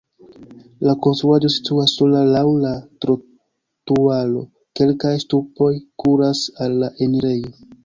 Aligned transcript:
La 0.87 0.93
konstruaĵo 1.05 1.51
situas 1.55 1.93
sola 1.99 2.21
laŭ 2.29 2.41
la 2.63 2.71
trotuaro, 3.05 4.43
kelkaj 4.81 5.15
ŝtupoj 5.27 5.71
kuras 6.05 6.45
al 6.67 6.83
la 6.85 6.93
enirejo. 7.09 7.57